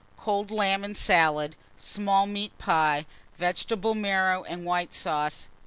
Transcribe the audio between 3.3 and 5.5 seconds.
vegetable marrow and white sauce.